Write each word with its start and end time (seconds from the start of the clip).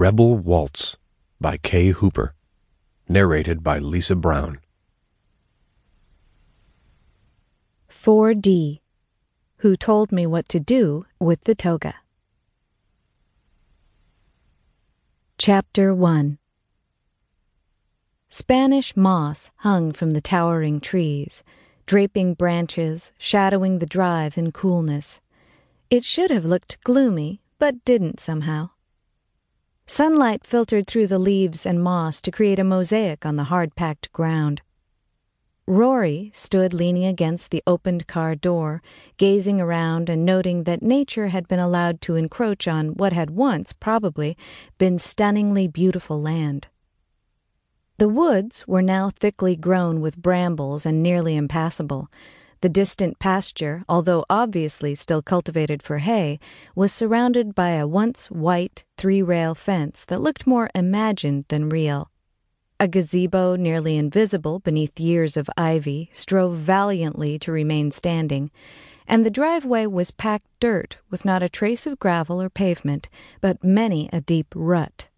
Rebel 0.00 0.38
Waltz 0.38 0.96
by 1.42 1.58
Kay 1.58 1.90
Hooper. 1.90 2.32
Narrated 3.06 3.62
by 3.62 3.78
Lyssa 3.78 4.16
Browne. 4.16 4.58
4D 7.90 8.80
Who 9.56 9.76
Told 9.76 10.10
Me 10.10 10.24
What 10.24 10.48
to 10.48 10.58
Do 10.58 11.04
with 11.18 11.44
the 11.44 11.54
Toga. 11.54 11.96
Chapter 15.36 15.94
1 15.94 16.38
Spanish 18.30 18.96
moss 18.96 19.50
hung 19.56 19.92
from 19.92 20.12
the 20.12 20.22
towering 20.22 20.80
trees, 20.80 21.44
draping 21.84 22.32
branches, 22.32 23.12
shadowing 23.18 23.80
the 23.80 23.84
drive 23.84 24.38
in 24.38 24.50
coolness. 24.50 25.20
It 25.90 26.06
should 26.06 26.30
have 26.30 26.46
looked 26.46 26.82
gloomy, 26.84 27.42
but 27.58 27.84
didn't 27.84 28.18
somehow. 28.18 28.70
Sunlight 29.92 30.46
filtered 30.46 30.86
through 30.86 31.08
the 31.08 31.18
leaves 31.18 31.66
and 31.66 31.82
moss 31.82 32.20
to 32.20 32.30
create 32.30 32.60
a 32.60 32.64
mosaic 32.64 33.26
on 33.26 33.34
the 33.34 33.50
hard 33.50 33.74
packed 33.74 34.12
ground. 34.12 34.62
Rory 35.66 36.30
stood 36.32 36.72
leaning 36.72 37.04
against 37.04 37.50
the 37.50 37.60
opened 37.66 38.06
car 38.06 38.36
door, 38.36 38.82
gazing 39.16 39.60
around 39.60 40.08
and 40.08 40.24
noting 40.24 40.62
that 40.62 40.80
nature 40.80 41.26
had 41.26 41.48
been 41.48 41.58
allowed 41.58 42.00
to 42.02 42.14
encroach 42.14 42.68
on 42.68 42.90
what 42.90 43.12
had 43.12 43.30
once, 43.30 43.72
probably, 43.72 44.36
been 44.78 44.96
stunningly 44.96 45.66
beautiful 45.66 46.22
land. 46.22 46.68
The 47.98 48.08
woods 48.08 48.68
were 48.68 48.82
now 48.82 49.10
thickly 49.10 49.56
grown 49.56 50.00
with 50.00 50.16
brambles 50.16 50.86
and 50.86 51.02
nearly 51.02 51.34
impassable. 51.34 52.08
The 52.62 52.68
distant 52.68 53.18
pasture, 53.18 53.84
although 53.88 54.26
obviously 54.28 54.94
still 54.94 55.22
cultivated 55.22 55.82
for 55.82 55.98
hay, 55.98 56.38
was 56.74 56.92
surrounded 56.92 57.54
by 57.54 57.70
a 57.70 57.86
once 57.86 58.30
white 58.30 58.84
three 58.98 59.22
rail 59.22 59.54
fence 59.54 60.04
that 60.06 60.20
looked 60.20 60.46
more 60.46 60.68
imagined 60.74 61.46
than 61.48 61.70
real. 61.70 62.10
A 62.78 62.86
gazebo 62.86 63.56
nearly 63.56 63.96
invisible 63.96 64.58
beneath 64.58 65.00
years 65.00 65.38
of 65.38 65.48
ivy 65.56 66.10
strove 66.12 66.56
valiantly 66.56 67.38
to 67.38 67.52
remain 67.52 67.92
standing, 67.92 68.50
and 69.06 69.24
the 69.24 69.30
driveway 69.30 69.86
was 69.86 70.10
packed 70.10 70.48
dirt 70.60 70.98
with 71.08 71.24
not 71.24 71.42
a 71.42 71.48
trace 71.48 71.86
of 71.86 71.98
gravel 71.98 72.42
or 72.42 72.50
pavement, 72.50 73.08
but 73.40 73.64
many 73.64 74.10
a 74.12 74.20
deep 74.20 74.52
rut. 74.54 75.08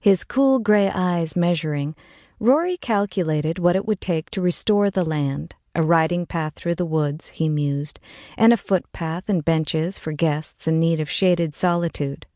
His 0.00 0.24
cool 0.24 0.58
gray 0.58 0.90
eyes 0.92 1.36
measuring, 1.36 1.94
Rory 2.40 2.76
calculated 2.76 3.60
what 3.60 3.76
it 3.76 3.86
would 3.86 4.00
take 4.00 4.30
to 4.30 4.40
restore 4.40 4.90
the 4.90 5.04
land 5.04 5.54
a 5.78 5.82
riding 5.82 6.26
path 6.26 6.54
through 6.56 6.74
the 6.74 6.84
woods, 6.84 7.28
he 7.28 7.48
mused, 7.48 8.00
and 8.36 8.52
a 8.52 8.56
footpath 8.56 9.28
and 9.28 9.44
benches 9.44 9.96
for 9.96 10.12
guests 10.12 10.66
in 10.66 10.80
need 10.80 10.98
of 10.98 11.08
shaded 11.08 11.54
solitude. 11.54 12.26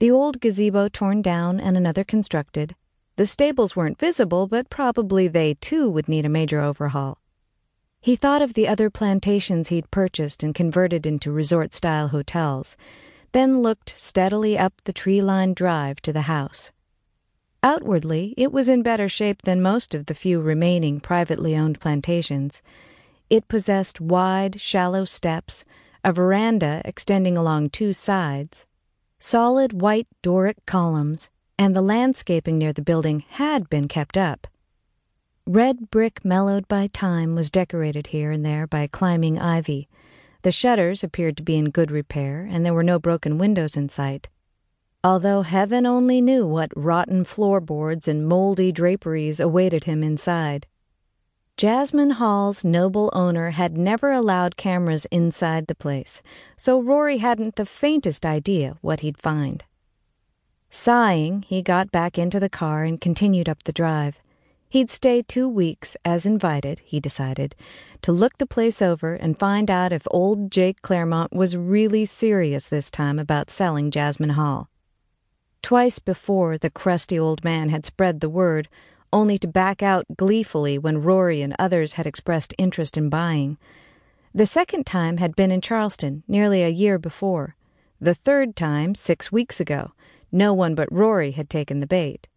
The 0.00 0.10
old 0.10 0.38
gazebo 0.38 0.90
torn 0.90 1.22
down 1.22 1.58
and 1.58 1.78
another 1.78 2.04
constructed. 2.04 2.76
The 3.16 3.24
stables 3.24 3.74
weren't 3.74 3.98
visible, 3.98 4.46
but 4.46 4.68
probably 4.68 5.26
they 5.26 5.54
too 5.54 5.88
would 5.88 6.10
need 6.10 6.26
a 6.26 6.28
major 6.28 6.60
overhaul. 6.60 7.22
He 8.02 8.16
thought 8.16 8.42
of 8.42 8.52
the 8.52 8.68
other 8.68 8.90
plantations 8.90 9.68
he'd 9.68 9.90
purchased 9.90 10.42
and 10.42 10.54
converted 10.54 11.06
into 11.06 11.32
resort 11.32 11.72
style 11.72 12.08
hotels, 12.08 12.76
then 13.32 13.62
looked 13.62 13.98
steadily 13.98 14.58
up 14.58 14.74
the 14.84 14.92
tree 14.92 15.22
lined 15.22 15.56
drive 15.56 16.02
to 16.02 16.12
the 16.12 16.22
house. 16.22 16.70
Outwardly, 17.66 18.32
it 18.36 18.52
was 18.52 18.68
in 18.68 18.84
better 18.84 19.08
shape 19.08 19.42
than 19.42 19.60
most 19.60 19.92
of 19.92 20.06
the 20.06 20.14
few 20.14 20.40
remaining 20.40 21.00
privately 21.00 21.56
owned 21.56 21.80
plantations. 21.80 22.62
It 23.28 23.48
possessed 23.48 24.00
wide, 24.00 24.60
shallow 24.60 25.04
steps, 25.04 25.64
a 26.04 26.12
veranda 26.12 26.80
extending 26.84 27.36
along 27.36 27.70
two 27.70 27.92
sides, 27.92 28.66
solid 29.18 29.82
white 29.82 30.06
Doric 30.22 30.64
columns, 30.64 31.28
and 31.58 31.74
the 31.74 31.82
landscaping 31.82 32.56
near 32.56 32.72
the 32.72 32.82
building 32.82 33.24
had 33.30 33.68
been 33.68 33.88
kept 33.88 34.16
up. 34.16 34.46
Red 35.44 35.90
brick 35.90 36.24
mellowed 36.24 36.68
by 36.68 36.86
time 36.86 37.34
was 37.34 37.50
decorated 37.50 38.06
here 38.06 38.30
and 38.30 38.46
there 38.46 38.68
by 38.68 38.86
climbing 38.86 39.40
ivy. 39.40 39.88
The 40.42 40.52
shutters 40.52 41.02
appeared 41.02 41.36
to 41.38 41.42
be 41.42 41.56
in 41.56 41.70
good 41.70 41.90
repair, 41.90 42.48
and 42.48 42.64
there 42.64 42.74
were 42.74 42.84
no 42.84 43.00
broken 43.00 43.38
windows 43.38 43.76
in 43.76 43.88
sight 43.88 44.28
although 45.06 45.42
heaven 45.42 45.86
only 45.86 46.20
knew 46.20 46.44
what 46.44 46.72
rotten 46.74 47.22
floorboards 47.22 48.08
and 48.08 48.26
moldy 48.26 48.72
draperies 48.72 49.38
awaited 49.38 49.84
him 49.84 50.02
inside. 50.02 50.66
Jasmine 51.56 52.10
Hall's 52.10 52.64
noble 52.64 53.12
owner 53.12 53.50
had 53.50 53.78
never 53.78 54.10
allowed 54.10 54.56
cameras 54.56 55.06
inside 55.12 55.68
the 55.68 55.76
place, 55.76 56.22
so 56.56 56.80
Rory 56.80 57.18
hadn't 57.18 57.54
the 57.54 57.64
faintest 57.64 58.26
idea 58.26 58.78
what 58.80 58.98
he'd 58.98 59.16
find. 59.16 59.62
Sighing, 60.70 61.42
he 61.46 61.62
got 61.62 61.92
back 61.92 62.18
into 62.18 62.40
the 62.40 62.50
car 62.50 62.82
and 62.82 63.00
continued 63.00 63.48
up 63.48 63.62
the 63.62 63.72
drive. 63.72 64.20
He'd 64.68 64.90
stay 64.90 65.22
two 65.22 65.48
weeks, 65.48 65.96
as 66.04 66.26
invited, 66.26 66.80
he 66.84 66.98
decided, 66.98 67.54
to 68.02 68.10
look 68.10 68.38
the 68.38 68.44
place 68.44 68.82
over 68.82 69.14
and 69.14 69.38
find 69.38 69.70
out 69.70 69.92
if 69.92 70.02
old 70.10 70.50
Jake 70.50 70.82
Clairmont 70.82 71.32
was 71.32 71.56
really 71.56 72.06
serious 72.06 72.68
this 72.68 72.90
time 72.90 73.20
about 73.20 73.52
selling 73.52 73.92
Jasmine 73.92 74.30
Hall. 74.30 74.68
Twice 75.66 75.98
before, 75.98 76.56
the 76.56 76.70
crusty 76.70 77.18
old 77.18 77.42
man 77.42 77.70
had 77.70 77.84
spread 77.84 78.20
the 78.20 78.28
word, 78.28 78.68
only 79.12 79.36
to 79.36 79.48
back 79.48 79.82
out 79.82 80.06
gleefully 80.16 80.78
when 80.78 81.02
Rory 81.02 81.42
and 81.42 81.56
others 81.58 81.94
had 81.94 82.06
expressed 82.06 82.54
interest 82.56 82.96
in 82.96 83.08
buying. 83.08 83.58
The 84.32 84.46
second 84.46 84.86
time 84.86 85.16
had 85.16 85.34
been 85.34 85.50
in 85.50 85.60
Charleston, 85.60 86.22
nearly 86.28 86.62
a 86.62 86.68
year 86.68 87.00
before. 87.00 87.56
The 88.00 88.14
third 88.14 88.54
time, 88.54 88.94
six 88.94 89.32
weeks 89.32 89.58
ago. 89.58 89.90
No 90.30 90.54
one 90.54 90.76
but 90.76 90.92
Rory 90.92 91.32
had 91.32 91.50
taken 91.50 91.80
the 91.80 91.88
bait. 91.88 92.28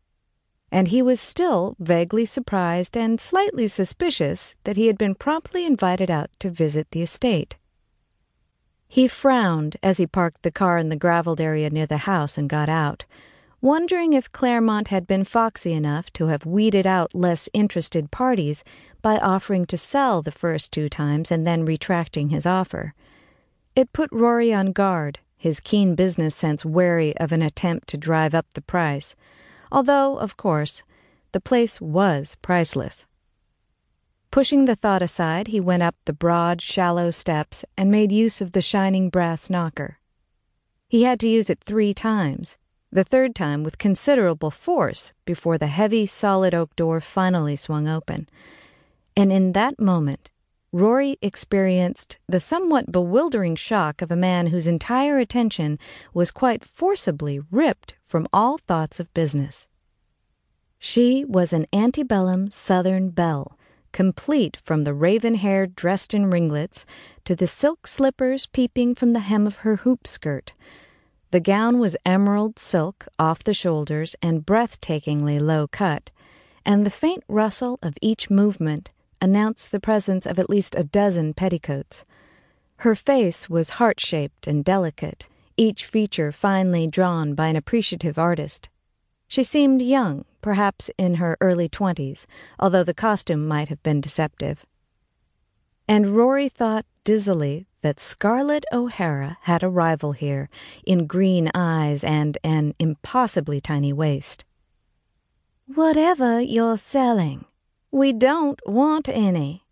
And 0.72 0.88
he 0.88 1.04
was 1.04 1.20
still 1.20 1.76
vaguely 1.78 2.26
surprised 2.26 2.98
and 2.98 3.22
slightly 3.22 3.68
suspicious 3.68 4.56
that 4.64 4.76
he 4.76 4.88
had 4.88 4.98
been 4.98 5.14
promptly 5.14 5.68
invited 5.68 6.10
out 6.10 6.32
to 6.40 6.50
visit 6.50 6.90
the 6.90 7.04
estate. 7.04 7.58
He 8.92 9.08
frowned 9.08 9.78
as 9.84 10.00
he 10.00 10.08
parked 10.08 10.42
the 10.42 10.50
car 10.50 10.80
in 10.80 10.90
the 10.90 10.96
graveled 10.96 11.40
area 11.40 11.70
near 11.70 11.86
the 11.86 12.10
house 12.10 12.40
and 12.40 12.50
got 12.50 12.70
out, 12.70 13.06
wondering 13.62 14.14
if 14.14 14.32
Clairmont 14.32 14.88
had 14.88 15.06
been 15.06 15.24
foxy 15.24 15.74
enough 15.74 16.12
to 16.14 16.26
have 16.28 16.44
weeded 16.44 16.88
out 16.88 17.14
less 17.14 17.48
interested 17.54 18.10
parties 18.10 18.64
by 19.04 19.20
offering 19.20 19.68
to 19.68 19.78
sell 19.78 20.24
the 20.24 20.32
first 20.32 20.72
two 20.72 20.90
times 20.90 21.32
and 21.32 21.46
then 21.46 21.66
retracting 21.66 22.30
his 22.30 22.48
offer. 22.48 22.96
It 23.76 23.94
put 23.94 24.12
Rory 24.12 24.52
on 24.52 24.72
guard, 24.72 25.20
his 25.38 25.60
keen 25.60 25.94
business 25.94 26.36
sense 26.36 26.66
wary 26.66 27.16
of 27.18 27.32
an 27.32 27.44
attempt 27.44 27.88
to 27.90 27.98
drive 27.98 28.34
up 28.34 28.48
the 28.56 28.62
price, 28.62 29.16
although, 29.72 30.18
of 30.18 30.36
course, 30.36 30.82
the 31.32 31.40
place 31.40 31.80
was 31.80 32.36
priceless. 32.42 33.06
Pushing 34.32 34.66
the 34.66 34.76
thought 34.76 35.02
aside, 35.02 35.48
he 35.48 35.60
went 35.60 35.82
up 35.82 35.96
the 36.06 36.14
broad, 36.14 36.62
shallow 36.62 37.10
steps 37.10 37.66
and 37.76 37.90
made 37.90 38.12
use 38.12 38.42
of 38.42 38.52
the 38.52 38.62
shining 38.62 39.10
brass 39.10 39.50
knocker. 39.50 39.98
He 40.88 41.04
had 41.04 41.20
to 41.22 41.30
use 41.30 41.50
it 41.50 41.64
three 41.64 41.96
times, 41.96 42.58
the 42.92 43.04
third 43.04 43.34
time 43.34 43.64
with 43.64 43.80
considerable 43.80 44.52
force 44.52 45.14
before 45.26 45.58
the 45.58 45.68
heavy, 45.68 46.06
solid 46.06 46.54
oak 46.54 46.76
door 46.76 47.00
finally 47.00 47.56
swung 47.56 47.88
open. 47.88 48.30
And 49.18 49.32
in 49.32 49.54
that 49.54 49.80
moment, 49.80 50.30
Rory 50.72 51.18
experienced 51.24 52.20
the 52.28 52.40
somewhat 52.40 52.92
bewildering 52.92 53.56
shock 53.56 54.02
of 54.04 54.12
a 54.12 54.16
man 54.16 54.48
whose 54.48 54.68
entire 54.68 55.18
attention 55.18 55.80
was 56.14 56.30
quite 56.30 56.64
forcibly 56.64 57.40
ripped 57.50 57.96
from 58.06 58.28
all 58.32 58.60
thoughts 58.60 59.00
of 59.00 59.12
business. 59.16 59.68
She 60.78 61.26
was 61.26 61.52
an 61.52 61.66
antebellum 61.74 62.52
Southern 62.52 63.10
belle 63.10 63.58
complete 63.92 64.58
from 64.64 64.84
the 64.84 64.94
raven 64.94 65.36
hair 65.36 65.68
dressed 65.68 66.14
in 66.14 66.30
ringlets 66.30 66.86
to 67.26 67.36
the 67.36 67.48
silk 67.48 67.88
slippers 67.88 68.46
peeping 68.46 68.96
from 68.96 69.14
the 69.14 69.22
hem 69.22 69.46
of 69.48 69.58
her 69.58 69.78
hoop 69.78 70.08
skirt. 70.08 70.54
The 71.32 71.40
gown 71.40 71.80
was 71.80 71.98
emerald 72.06 72.58
silk 72.58 73.08
off 73.20 73.44
the 73.44 73.54
shoulders 73.54 74.16
and 74.22 74.46
breathtakingly 74.46 75.40
low 75.40 75.68
cut, 75.68 76.12
and 76.66 76.86
the 76.86 76.90
faint 76.90 77.24
rustle 77.28 77.78
of 77.82 77.96
each 78.02 78.30
movement 78.30 78.92
announced 79.22 79.72
the 79.72 79.80
presence 79.80 80.26
of 80.26 80.40
at 80.40 80.50
least 80.50 80.76
a 80.76 80.84
dozen 80.84 81.34
petticoats. 81.34 82.06
Her 82.78 82.96
face 82.96 83.50
was 83.50 83.72
heart 83.72 84.00
shaped 84.00 84.48
and 84.48 84.64
delicate, 84.64 85.28
each 85.58 85.86
feature 85.86 86.32
finely 86.32 86.88
drawn 86.88 87.36
by 87.36 87.48
an 87.48 87.58
appreciative 87.58 88.18
artist. 88.18 88.69
She 89.30 89.44
seemed 89.44 89.84
young, 89.84 90.26
perhaps 90.42 90.90
in 90.98 91.16
her 91.16 91.38
early 91.40 91.70
twenties, 91.70 92.26
although 92.60 92.84
the 92.84 92.96
costume 92.96 93.48
might 93.48 93.68
have 93.70 93.82
been 93.84 94.02
deceptive. 94.02 94.66
And 95.88 96.18
Rory 96.18 96.50
thought 96.50 96.88
dizzily 97.04 97.68
that 97.82 98.00
Scarlett 98.00 98.66
O'Hara 98.74 99.38
had 99.42 99.62
a 99.62 99.70
rival 99.70 100.14
here 100.14 100.50
in 100.84 101.06
green 101.06 101.52
eyes 101.54 102.04
and 102.04 102.40
an 102.44 102.74
impossibly 102.80 103.62
tiny 103.62 103.94
waist. 103.94 104.46
Whatever 105.68 106.42
you're 106.42 106.78
selling, 106.78 107.46
we 107.92 108.12
don't 108.12 108.60
want 108.66 109.08
any. 109.08 109.64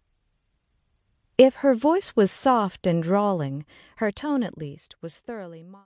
If 1.35 1.55
her 1.55 1.73
voice 1.73 2.15
was 2.15 2.29
soft 2.29 2.85
and 2.85 3.01
drawling, 3.01 3.65
her 3.95 4.11
tone 4.11 4.43
at 4.43 4.57
least 4.57 4.95
was 5.01 5.17
thoroughly. 5.17 5.63